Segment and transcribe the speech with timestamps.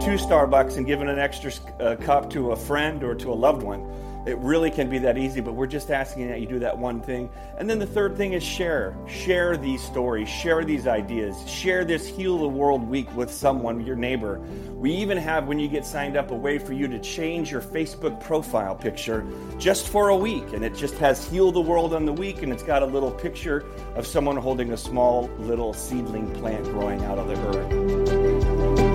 [0.00, 3.34] going to Starbucks and giving an extra uh, cup to a friend or to a
[3.34, 3.80] loved one.
[4.26, 7.00] It really can be that easy, but we're just asking that you do that one
[7.00, 7.30] thing.
[7.58, 8.96] And then the third thing is share.
[9.06, 13.94] Share these stories, share these ideas, share this Heal the World week with someone, your
[13.94, 14.40] neighbor.
[14.72, 17.60] We even have, when you get signed up, a way for you to change your
[17.60, 19.24] Facebook profile picture
[19.58, 20.54] just for a week.
[20.54, 23.12] And it just has Heal the World on the week, and it's got a little
[23.12, 23.64] picture
[23.94, 28.93] of someone holding a small little seedling plant growing out of the earth.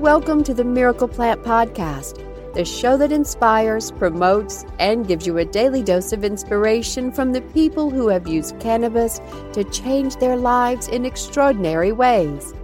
[0.00, 5.44] Welcome to the Miracle Plant Podcast, the show that inspires, promotes, and gives you a
[5.44, 9.20] daily dose of inspiration from the people who have used cannabis
[9.52, 12.54] to change their lives in extraordinary ways.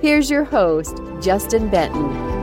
[0.00, 2.39] Here's your host, Justin Benton.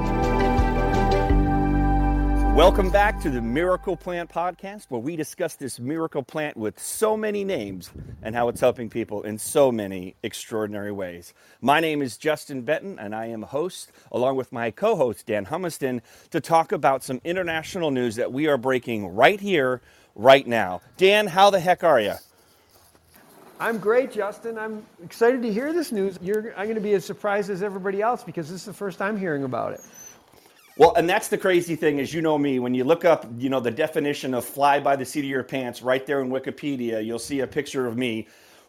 [2.58, 7.16] Welcome back to the Miracle Plant Podcast, where we discuss this miracle plant with so
[7.16, 7.92] many names
[8.24, 11.36] and how it's helping people in so many extraordinary ways.
[11.62, 15.46] My name is Justin Benton, and I am host, along with my co host, Dan
[15.46, 19.80] Humiston, to talk about some international news that we are breaking right here,
[20.16, 20.82] right now.
[20.98, 22.16] Dan, how the heck are you?
[23.60, 24.58] I'm great, Justin.
[24.58, 26.18] I'm excited to hear this news.
[26.24, 29.00] You're, I'm going to be as surprised as everybody else because this is the first
[29.00, 29.82] I'm hearing about it.
[30.78, 33.50] Well, and that's the crazy thing is, you know me, when you look up, you
[33.50, 37.04] know, the definition of fly by the seat of your pants right there in Wikipedia,
[37.06, 38.28] you'll see a picture of me.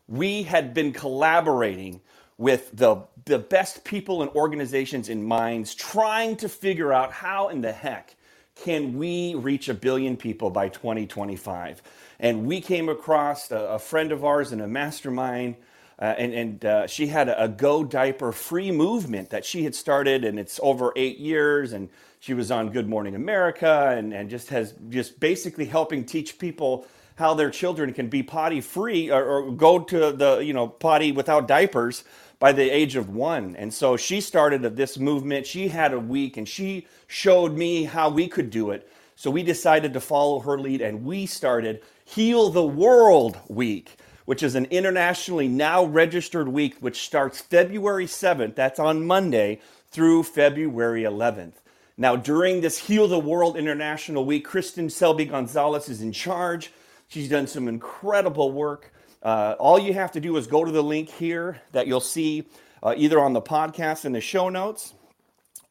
[0.08, 2.00] We had been collaborating
[2.38, 7.60] with the, the best people and organizations in minds trying to figure out how in
[7.60, 8.16] the heck
[8.56, 11.82] can we reach a billion people by 2025.
[12.20, 15.56] And we came across a, a friend of ours in a mastermind
[16.00, 19.74] uh, and, and uh, she had a, a, Go Diaper free movement that she had
[19.74, 21.72] started, and it's over eight years.
[21.72, 21.88] And
[22.20, 26.86] she was on Good Morning America, and, and just has just basically helping teach people
[27.16, 31.10] how their children can be potty free or, or go to the you know potty
[31.10, 32.04] without diapers
[32.38, 33.56] by the age of one.
[33.56, 35.46] And so she started this movement.
[35.46, 38.88] She had a week, and she showed me how we could do it.
[39.16, 43.96] So we decided to follow her lead, and we started Heal the World Week
[44.28, 49.58] which is an internationally now registered week, which starts February 7th, that's on Monday,
[49.90, 51.54] through February 11th.
[51.96, 56.70] Now, during this Heal the World International Week, Kristen Selby Gonzalez is in charge.
[57.08, 58.92] She's done some incredible work.
[59.22, 62.46] Uh, all you have to do is go to the link here that you'll see
[62.82, 64.92] uh, either on the podcast in the show notes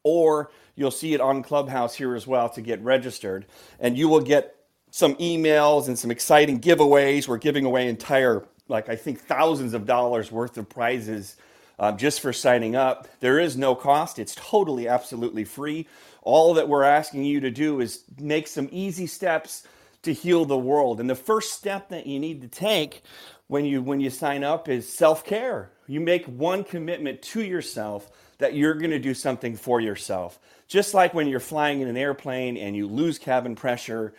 [0.02, 3.46] or you'll see it on Clubhouse here as well to get registered.
[3.78, 4.57] And you will get
[4.90, 7.28] some emails and some exciting giveaways.
[7.28, 11.36] We're giving away entire, like I think, thousands of dollars worth of prizes
[11.78, 13.08] um, just for signing up.
[13.20, 15.86] There is no cost, it's totally, absolutely free.
[16.22, 19.66] All that we're asking you to do is make some easy steps
[20.02, 21.00] to heal the world.
[21.00, 23.02] And the first step that you need to take
[23.46, 25.70] when you when you sign up is self-care.
[25.86, 30.38] You make one commitment to yourself that you're going to do something for yourself.
[30.68, 34.12] Just like when you're flying in an airplane and you lose cabin pressure,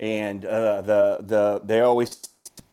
[0.00, 2.20] and uh, the the they always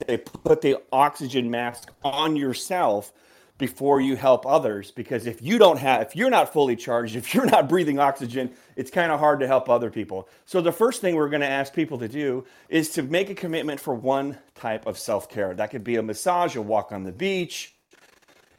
[0.08, 3.14] they put the oxygen mask on yourself
[3.58, 4.90] before you help others.
[4.90, 8.52] Because if you don't have if you're not fully charged if you're not breathing oxygen
[8.76, 10.28] it's kind of hard to help other people.
[10.46, 13.36] So the first thing we're going to ask people to do is to make a
[13.36, 15.54] commitment for one type of self-care.
[15.54, 17.76] That could be a massage a walk on the beach.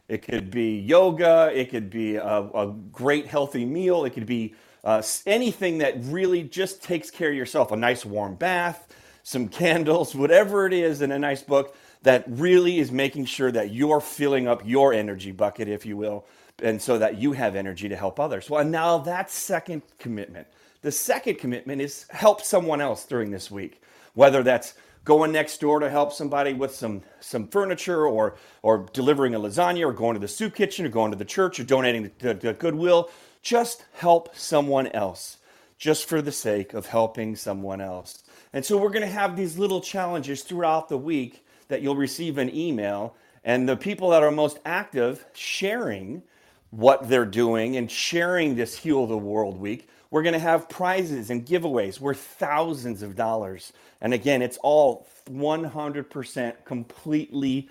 [0.08, 1.50] It could be yoga.
[1.54, 4.04] It could be a, a great healthy meal.
[4.04, 4.54] It could be
[4.84, 10.14] uh, anything that really just takes care of yourself a nice warm bath, some candles,
[10.14, 14.48] whatever it is in a nice book that really is making sure that you're filling
[14.48, 16.26] up your energy bucket, if you will,
[16.60, 18.50] and so that you have energy to help others.
[18.50, 20.46] Well, now that's second commitment.
[20.82, 23.82] The second commitment is help someone else during this week,
[24.14, 29.34] whether that's going next door to help somebody with some some furniture or or delivering
[29.34, 32.10] a lasagna or going to the soup kitchen or going to the church or donating
[32.18, 33.10] to, to goodwill
[33.42, 35.38] just help someone else,
[35.76, 38.22] just for the sake of helping someone else.
[38.52, 42.38] And so we're going to have these little challenges throughout the week that you'll receive
[42.38, 46.22] an email, and the people that are most active sharing
[46.70, 49.88] what they're doing and sharing this Heal the World week.
[50.10, 53.72] We're going to have prizes and giveaways worth thousands of dollars.
[54.00, 57.68] And again, it's all 100% completely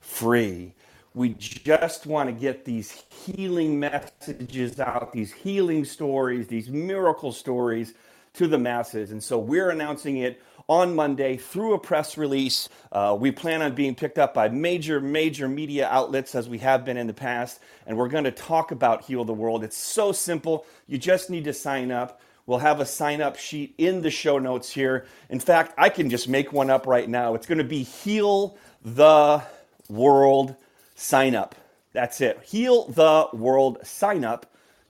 [0.00, 0.74] free.
[1.14, 7.92] We just want to get these healing messages out, these healing stories, these miracle stories
[8.34, 9.10] to the masses.
[9.10, 12.70] And so we're announcing it on Monday through a press release.
[12.90, 16.84] Uh, we plan on being picked up by major, major media outlets as we have
[16.84, 17.60] been in the past.
[17.86, 19.64] And we're going to talk about Heal the World.
[19.64, 20.64] It's so simple.
[20.86, 22.22] You just need to sign up.
[22.46, 25.06] We'll have a sign up sheet in the show notes here.
[25.28, 27.34] In fact, I can just make one up right now.
[27.34, 29.42] It's going to be Heal the
[29.90, 30.56] World
[31.02, 31.54] sign up.
[31.92, 32.40] That's it.
[32.44, 34.22] Heal the world sign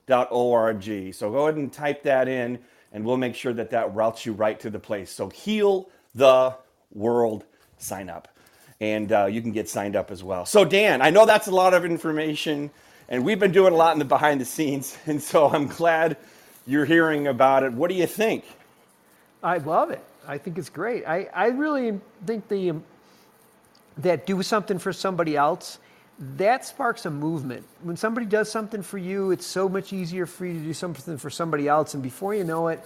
[0.07, 1.13] healtheworldsignup.org.
[1.13, 2.59] So go ahead and type that in,
[2.91, 5.11] and we'll make sure that that routes you right to the place.
[5.11, 6.55] So heal the
[6.93, 7.45] world
[7.77, 8.27] sign up,
[8.79, 10.45] and uh, you can get signed up as well.
[10.45, 12.69] So Dan, I know that's a lot of information,
[13.09, 16.17] and we've been doing a lot in the behind the scenes, and so I'm glad
[16.65, 17.73] you're hearing about it.
[17.73, 18.45] What do you think?
[19.41, 20.01] I love it.
[20.25, 21.05] I think it's great.
[21.05, 22.83] I, I really think the um,
[23.97, 25.79] that do something for somebody else
[26.19, 27.65] that sparks a movement.
[27.81, 31.17] When somebody does something for you, it's so much easier for you to do something
[31.17, 31.93] for somebody else.
[31.93, 32.83] And before you know it,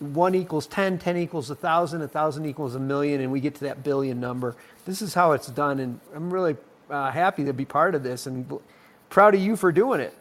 [0.00, 3.54] one equals 10, 10 equals a 1,000, a 1,000 equals a million, and we get
[3.56, 4.56] to that billion number.
[4.84, 5.78] This is how it's done.
[5.78, 6.56] And I'm really
[6.90, 8.52] uh, happy to be part of this and
[9.08, 10.14] proud of you for doing it.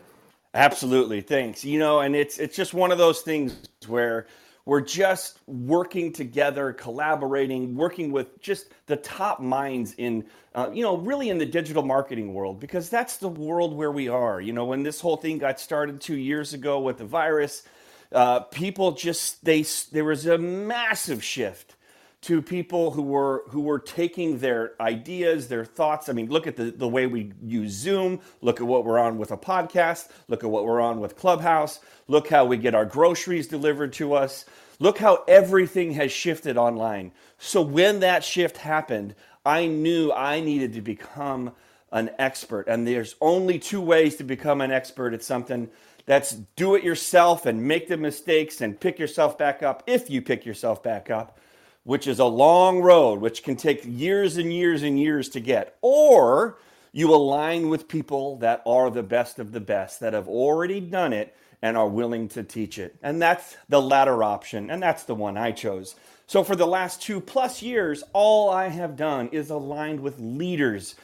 [0.53, 1.21] Absolutely.
[1.21, 1.63] Thanks.
[1.63, 3.57] You know, and it's it's just one of those things
[3.87, 4.27] where
[4.65, 10.97] we're just working together, collaborating, working with just the top minds in, uh, you know,
[10.97, 14.39] really in the digital marketing world, because that's the world where we are.
[14.39, 17.63] You know, when this whole thing got started two years ago with the virus,
[18.11, 21.75] uh, people just they there was a massive shift
[22.21, 26.07] to people who were who were taking their ideas, their thoughts.
[26.07, 29.17] I mean, look at the, the way we use Zoom, look at what we're on
[29.17, 32.85] with a podcast, look at what we're on with Clubhouse, look how we get our
[32.85, 34.45] groceries delivered to us.
[34.79, 37.11] Look how everything has shifted online.
[37.37, 39.13] So when that shift happened,
[39.45, 41.51] I knew I needed to become
[41.91, 42.67] an expert.
[42.67, 45.69] And there's only two ways to become an expert at something.
[46.07, 50.21] That's do it yourself and make the mistakes and pick yourself back up if you
[50.21, 51.37] pick yourself back up
[51.83, 55.77] which is a long road, which can take years and years and years to get.
[55.81, 56.57] Or
[56.91, 61.13] you align with people that are the best of the best, that have already done
[61.13, 62.95] it and are willing to teach it.
[63.01, 65.95] And that's the latter option, and that's the one I chose.
[66.27, 70.95] So for the last two plus years, all I have done is aligned with leaders,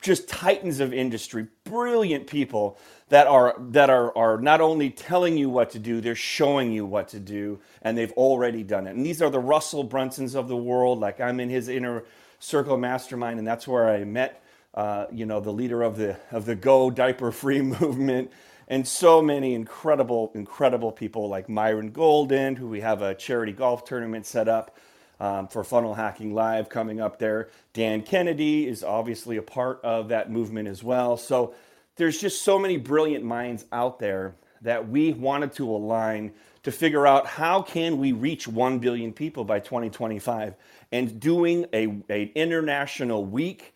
[0.00, 2.78] just titans of industry, brilliant people
[3.08, 6.84] that are that are are not only telling you what to do, they're showing you
[6.84, 8.96] what to do, and they've already done it.
[8.96, 11.00] And these are the Russell Brunsons of the world.
[11.00, 12.04] Like I'm in his inner
[12.38, 14.42] circle mastermind, and that's where I met,
[14.74, 18.30] uh, you know, the leader of the of the Go Diaper Free movement,
[18.68, 23.84] and so many incredible incredible people like Myron Golden, who we have a charity golf
[23.84, 24.76] tournament set up.
[25.18, 27.48] Um, for Funnel Hacking Live coming up there.
[27.72, 31.16] Dan Kennedy is obviously a part of that movement as well.
[31.16, 31.54] So
[31.96, 36.32] there's just so many brilliant minds out there that we wanted to align
[36.62, 40.54] to figure out how can we reach 1 billion people by 2025
[40.92, 43.74] and doing a, a international week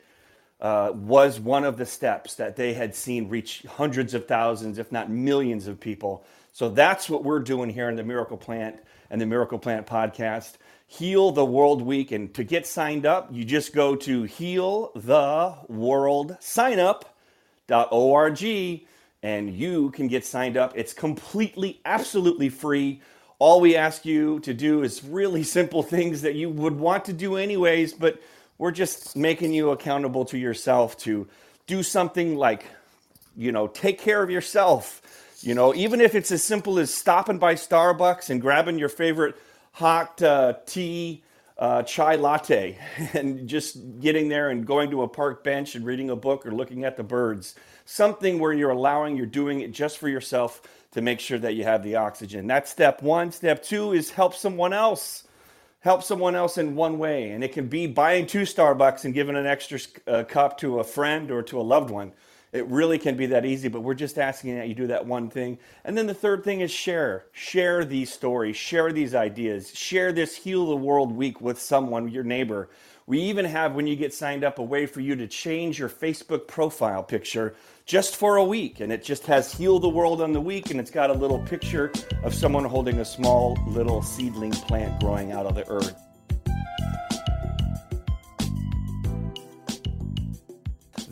[0.61, 4.91] uh, was one of the steps that they had seen reach hundreds of thousands if
[4.91, 8.77] not millions of people so that's what we're doing here in the miracle plant
[9.09, 10.55] and the miracle plant podcast
[10.93, 15.55] heal the world week and to get signed up you just go to heal the
[15.69, 17.15] world sign up
[17.91, 18.43] org
[19.23, 20.73] and you can get signed up.
[20.77, 23.01] It's completely, absolutely free.
[23.39, 27.13] All we ask you to do is really simple things that you would want to
[27.13, 28.21] do anyways, but
[28.59, 31.27] we're just making you accountable to yourself to
[31.67, 32.67] do something like,
[33.37, 35.03] you know, take care of yourself.
[35.43, 39.37] You know, even if it's as simple as stopping by Starbucks and grabbing your favorite
[39.73, 41.23] hot uh, tea
[41.61, 42.79] uh, chai latte
[43.15, 46.53] and just getting there and going to a park bench and reading a book or
[46.53, 47.55] looking at the birds.
[47.85, 51.65] Something where you're allowing, you're doing it just for yourself to make sure that you
[51.65, 52.47] have the oxygen.
[52.47, 53.31] That's step one.
[53.31, 55.25] Step two is help someone else.
[55.81, 57.31] Help someone else in one way.
[57.31, 60.85] And it can be buying two Starbucks and giving an extra uh, cup to a
[60.85, 62.13] friend or to a loved one.
[62.53, 65.31] It really can be that easy, but we're just asking that you do that one
[65.31, 65.59] thing.
[65.85, 67.27] And then the third thing is share.
[67.31, 72.25] Share these stories, share these ideas, share this Heal the World week with someone, your
[72.25, 72.69] neighbor.
[73.07, 75.89] We even have, when you get signed up, a way for you to change your
[75.89, 77.55] Facebook profile picture
[77.87, 78.81] just for a week.
[78.81, 81.39] And it just has Heal the World on the week, and it's got a little
[81.39, 81.93] picture
[82.25, 86.10] of someone holding a small little seedling plant growing out of the earth.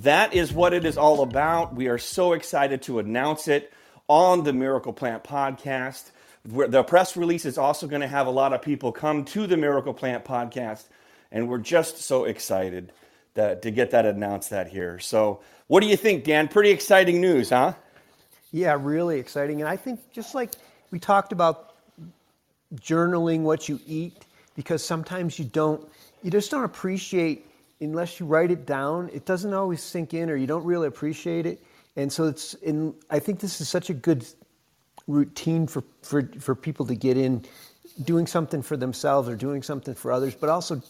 [0.09, 1.75] That is what it is all about.
[1.75, 3.71] We are so excited to announce it
[4.09, 6.13] on the Miracle Plant podcast.
[6.47, 9.59] The press release is also going to have a lot of people come to the
[9.59, 10.87] Miracle Plant podcast,
[11.31, 12.91] and we're just so excited
[13.35, 14.99] that, to get that announced that here.
[14.99, 16.49] So, what do you think, Dan?
[16.49, 17.75] Pretty exciting news, huh?
[18.51, 19.61] Yeah, really exciting.
[19.61, 20.53] And I think just like
[20.91, 21.75] we talked about
[22.77, 24.25] journaling what you eat,
[24.57, 25.87] because sometimes you don't,
[26.23, 27.45] you just don't appreciate
[27.81, 31.47] unless you write it down, it doesn't always sink in or you don't really appreciate
[31.47, 31.63] it.
[31.97, 34.25] And so it's in, I think this is such a good
[35.07, 37.45] routine for, for, for people to get in
[38.05, 40.83] doing something for themselves or doing something for others, but also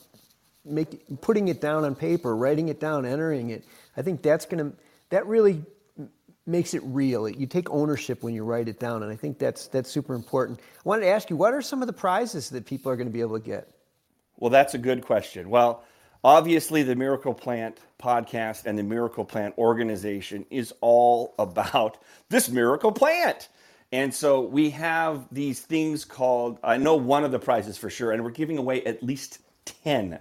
[0.65, 3.65] make, putting it down on paper, writing it down, entering it.
[3.97, 4.77] I think that's going to
[5.11, 5.65] that really
[6.47, 7.29] makes it real.
[7.29, 10.61] You take ownership when you write it down, and I think that's that's super important.
[10.61, 13.07] I wanted to ask you, what are some of the prizes that people are going
[13.09, 13.69] to be able to get?
[14.37, 15.51] Well, that's a good question.
[15.51, 15.85] Well,
[16.25, 21.99] obviously, the Miracle Plant podcast and the Miracle Plant organization is all about
[22.29, 23.49] this miracle plant.
[23.91, 28.13] And so we have these things called, I know one of the prizes for sure,
[28.13, 29.39] and we're giving away at least
[29.85, 30.19] 10.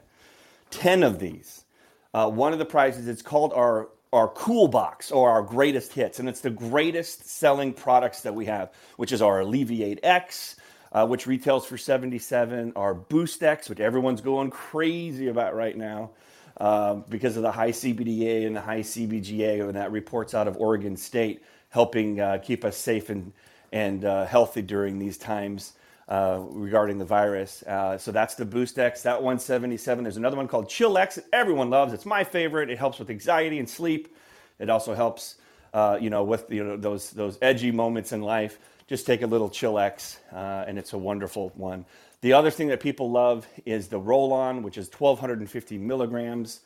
[0.70, 1.66] 10 of these.
[2.14, 6.20] Uh, one of the prizes, it's called our our cool box or our greatest hits
[6.20, 10.56] and it's the greatest selling products that we have which is our alleviate x
[10.92, 16.12] uh, which retails for 77 our boost x which everyone's going crazy about right now
[16.58, 20.58] uh, because of the high cbda and the high cbga and that reports out of
[20.58, 23.32] oregon state helping uh, keep us safe and,
[23.72, 25.74] and uh, healthy during these times
[26.08, 27.64] uh, regarding the virus.
[27.64, 30.04] Uh, so that's the Boost X, that 177.
[30.04, 31.94] There's another one called Chill X that everyone loves.
[31.94, 32.70] It's my favorite.
[32.70, 34.16] It helps with anxiety and sleep.
[34.58, 35.36] It also helps,
[36.00, 38.58] you know, with you know those those edgy moments in life.
[38.88, 41.86] Just take a little Chill X, uh, and it's a wonderful one.
[42.22, 46.62] The other thing that people love is the Roll On, which is 1,250 milligrams.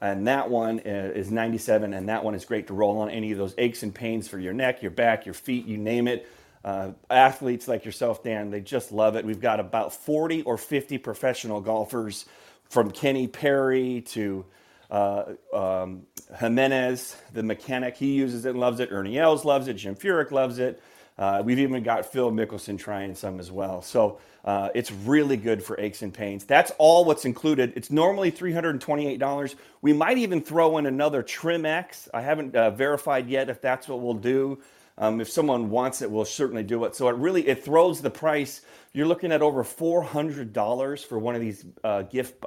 [0.00, 3.32] And that one uh, is 97, and that one is great to roll on any
[3.32, 6.28] of those aches and pains for your neck, your back, your feet, you name it
[6.66, 9.24] uh, athletes like yourself, Dan, they just love it.
[9.24, 12.26] We've got about 40 or 50 professional golfers
[12.68, 14.44] from Kenny Perry to
[14.90, 16.02] uh, um,
[16.40, 17.96] Jimenez, the mechanic.
[17.96, 18.90] He uses it and loves it.
[18.90, 19.74] Ernie Els loves it.
[19.74, 20.82] Jim Furyk loves it.
[21.18, 23.80] Uh, we've even got Phil Mickelson trying some as well.
[23.80, 26.44] So uh, it's really good for aches and pains.
[26.44, 27.72] That's all what's included.
[27.74, 29.54] It's normally $328.
[29.80, 32.08] We might even throw in another Trim X.
[32.12, 34.58] I haven't uh, verified yet if that's what we'll do.
[34.98, 36.94] Um, if someone wants it, we'll certainly do it.
[36.94, 38.62] So it really it throws the price.
[38.92, 42.42] You're looking at over four hundred dollars for one of these uh, gift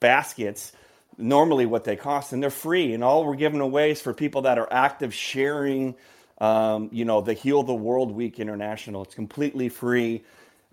[0.00, 0.72] baskets.
[1.18, 2.94] Normally, what they cost, and they're free.
[2.94, 5.94] And all we're giving away is for people that are active sharing.
[6.40, 9.02] Um, you know, the Heal the World Week International.
[9.02, 10.24] It's completely free.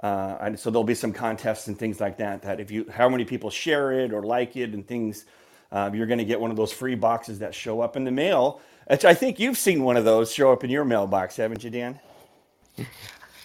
[0.01, 2.43] Uh, and so there'll be some contests and things like that.
[2.43, 5.25] That if you, how many people share it or like it and things,
[5.71, 8.11] uh, you're going to get one of those free boxes that show up in the
[8.11, 11.69] mail I think you've seen one of those show up in your mailbox, haven't you,
[11.69, 11.99] Dan?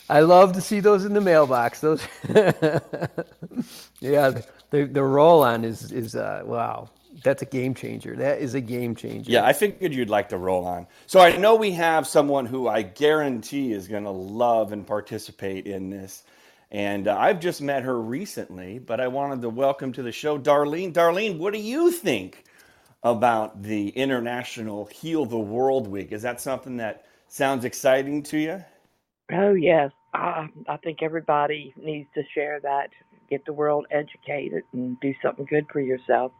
[0.08, 1.80] I love to see those in the mailbox.
[1.80, 2.02] Those,
[4.00, 4.30] yeah,
[4.70, 6.90] the the roll on is is uh, wow.
[7.24, 8.16] That's a game changer.
[8.16, 9.30] That is a game changer.
[9.30, 10.86] Yeah, I figured you'd like to roll on.
[11.06, 15.66] So I know we have someone who I guarantee is going to love and participate
[15.66, 16.24] in this.
[16.70, 20.38] And uh, I've just met her recently, but I wanted to welcome to the show
[20.38, 20.92] Darlene.
[20.92, 22.44] Darlene, what do you think
[23.02, 26.12] about the International Heal the World Week.
[26.12, 28.64] Is that something that sounds exciting to you?
[29.32, 29.90] Oh, yes.
[30.14, 32.90] I, I think everybody needs to share that,
[33.30, 36.32] get the world educated, and do something good for yourself.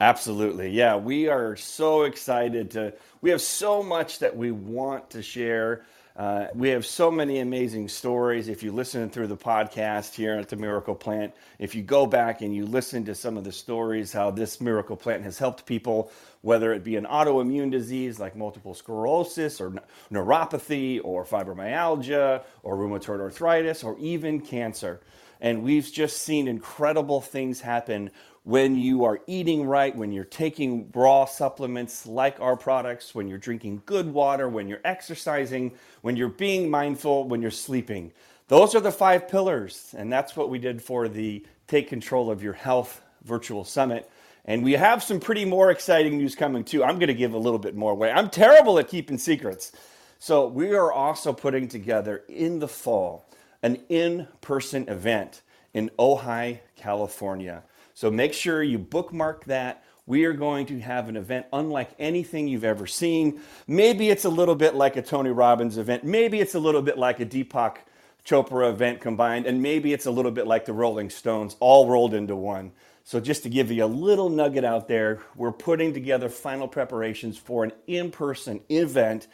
[0.00, 0.70] Absolutely.
[0.70, 5.84] Yeah, we are so excited to, we have so much that we want to share.
[6.14, 8.46] Uh, we have so many amazing stories.
[8.48, 12.42] If you listen through the podcast here at the Miracle Plant, if you go back
[12.42, 16.12] and you listen to some of the stories, how this Miracle Plant has helped people,
[16.42, 19.74] whether it be an autoimmune disease like multiple sclerosis or
[20.12, 25.00] neuropathy or fibromyalgia or rheumatoid arthritis or even cancer.
[25.40, 28.10] And we've just seen incredible things happen
[28.48, 33.36] when you are eating right, when you're taking raw supplements like our products, when you're
[33.36, 38.10] drinking good water, when you're exercising, when you're being mindful, when you're sleeping.
[38.46, 42.42] Those are the five pillars, and that's what we did for the Take Control of
[42.42, 44.10] Your Health virtual summit.
[44.46, 46.82] And we have some pretty more exciting news coming too.
[46.82, 48.10] I'm going to give a little bit more away.
[48.10, 49.72] I'm terrible at keeping secrets.
[50.20, 53.28] So, we are also putting together in the fall
[53.62, 55.42] an in person event
[55.74, 57.62] in Ojai, California.
[57.98, 59.82] So make sure you bookmark that.
[60.06, 63.40] We are going to have an event unlike anything you've ever seen.
[63.66, 66.04] Maybe it's a little bit like a Tony Robbins event.
[66.04, 67.78] Maybe it's a little bit like a Deepak
[68.24, 69.46] Chopra event combined.
[69.46, 72.70] And maybe it's a little bit like the Rolling Stones, all rolled into one.
[73.02, 77.36] So, just to give you a little nugget out there, we're putting together final preparations
[77.36, 79.26] for an in person event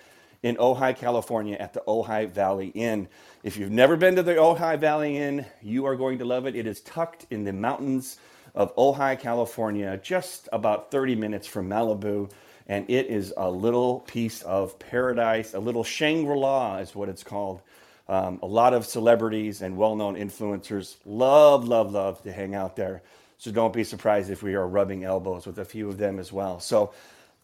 [0.42, 3.08] in Ojai, California at the Ojai Valley Inn.
[3.42, 6.56] If you've never been to the Ojai Valley Inn, you are going to love it.
[6.56, 8.16] It is tucked in the mountains
[8.54, 12.30] of Ojai, California, just about 30 minutes from Malibu.
[12.66, 17.22] And it is a little piece of paradise, a little Shangri La is what it's
[17.22, 17.60] called.
[18.08, 22.76] Um, a lot of celebrities and well known influencers love, love, love to hang out
[22.76, 23.02] there.
[23.38, 26.32] So don't be surprised if we are rubbing elbows with a few of them as
[26.32, 26.60] well.
[26.60, 26.92] So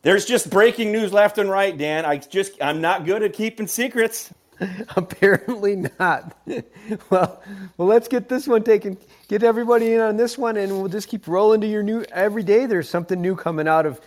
[0.02, 2.05] there's just breaking news left and right, Dan.
[2.05, 4.33] I just I'm not good at keeping secrets.
[4.97, 6.37] Apparently not.
[7.11, 7.43] well,
[7.76, 8.97] well, let's get this one taken.
[9.29, 12.05] Get everybody in on this one, and we'll just keep rolling to your new.
[12.12, 14.00] Every day, there's something new coming out of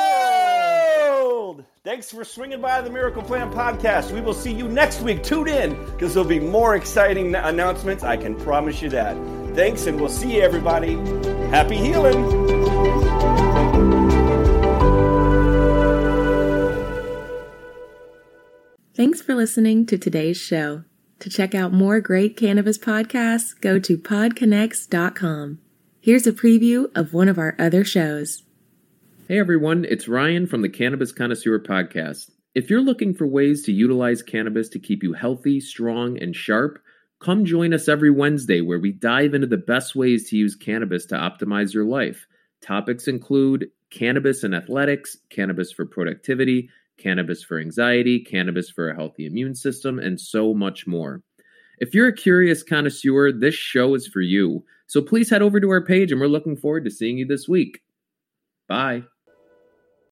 [1.89, 4.13] Thanks for swinging by the Miracle Plant podcast.
[4.13, 5.23] We will see you next week.
[5.23, 8.05] Tune in because there'll be more exciting announcements.
[8.05, 9.17] I can promise you that.
[9.55, 10.97] Thanks, and we'll see you, everybody.
[11.49, 12.29] Happy healing.
[18.95, 20.85] Thanks for listening to today's show.
[21.21, 25.59] To check out more great cannabis podcasts, go to podconnects.com.
[26.03, 28.43] Here's a preview of one of our other shows.
[29.29, 32.31] Hey everyone, it's Ryan from the Cannabis Connoisseur Podcast.
[32.55, 36.79] If you're looking for ways to utilize cannabis to keep you healthy, strong, and sharp,
[37.21, 41.05] come join us every Wednesday where we dive into the best ways to use cannabis
[41.05, 42.27] to optimize your life.
[42.63, 49.27] Topics include cannabis and athletics, cannabis for productivity, cannabis for anxiety, cannabis for a healthy
[49.27, 51.23] immune system, and so much more.
[51.81, 54.65] If you're a curious connoisseur, this show is for you.
[54.87, 57.47] So please head over to our page and we're looking forward to seeing you this
[57.47, 57.83] week.
[58.69, 59.03] Bye.